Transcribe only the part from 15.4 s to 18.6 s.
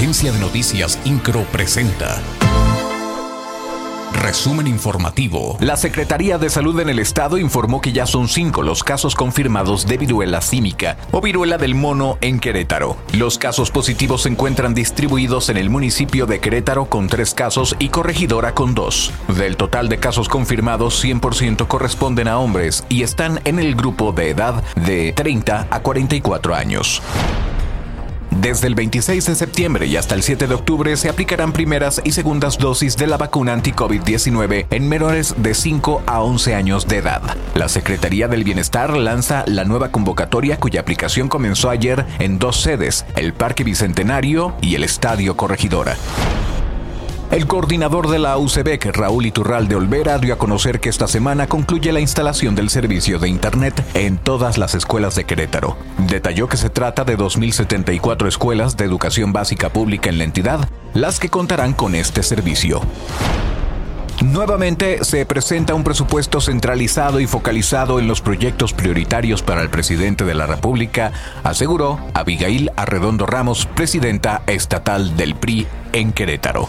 en el municipio de Querétaro con tres casos y Corregidora